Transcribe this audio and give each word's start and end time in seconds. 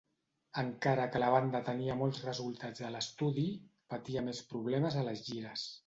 Encara 0.61 1.05
que 1.15 1.21
la 1.23 1.27
banda 1.35 1.61
tenia 1.67 1.99
molts 2.01 2.23
resultats 2.29 2.85
a 2.87 2.91
l"estudi, 2.91 3.47
patia 3.95 4.29
més 4.33 4.45
problemes 4.55 5.03
a 5.05 5.11
les 5.11 5.27
gires. 5.31 5.73